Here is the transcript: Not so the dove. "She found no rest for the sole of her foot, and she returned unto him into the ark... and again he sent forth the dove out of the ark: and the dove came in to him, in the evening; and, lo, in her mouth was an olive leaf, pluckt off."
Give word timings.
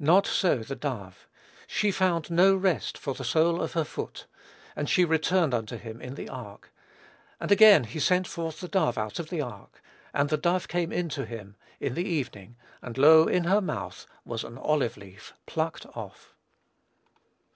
Not 0.00 0.26
so 0.26 0.64
the 0.64 0.74
dove. 0.74 1.28
"She 1.68 1.92
found 1.92 2.28
no 2.28 2.56
rest 2.56 2.98
for 2.98 3.14
the 3.14 3.22
sole 3.22 3.62
of 3.62 3.74
her 3.74 3.84
foot, 3.84 4.26
and 4.74 4.90
she 4.90 5.04
returned 5.04 5.54
unto 5.54 5.76
him 5.76 6.00
into 6.00 6.16
the 6.16 6.28
ark... 6.28 6.72
and 7.38 7.52
again 7.52 7.84
he 7.84 8.00
sent 8.00 8.26
forth 8.26 8.58
the 8.58 8.66
dove 8.66 8.98
out 8.98 9.20
of 9.20 9.28
the 9.30 9.40
ark: 9.40 9.80
and 10.12 10.28
the 10.28 10.36
dove 10.38 10.66
came 10.66 10.90
in 10.90 11.08
to 11.10 11.24
him, 11.24 11.54
in 11.78 11.94
the 11.94 12.04
evening; 12.04 12.56
and, 12.82 12.98
lo, 12.98 13.28
in 13.28 13.44
her 13.44 13.60
mouth 13.60 14.08
was 14.24 14.42
an 14.42 14.58
olive 14.58 14.96
leaf, 14.96 15.34
pluckt 15.46 15.86
off." 15.96 16.34